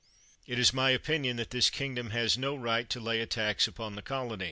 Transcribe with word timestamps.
It 0.47 0.57
is 0.57 0.73
my 0.73 0.89
opinion, 0.89 1.37
that 1.37 1.51
this 1.51 1.69
kingdom 1.69 2.09
has 2.09 2.35
no 2.35 2.55
right 2.55 2.89
to 2.89 2.99
lay 2.99 3.21
a 3.21 3.27
tax 3.27 3.67
upon 3.67 3.93
the 3.93 4.01
colonies. 4.01 4.39